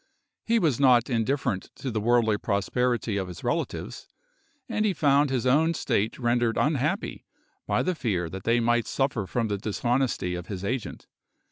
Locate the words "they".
8.43-8.59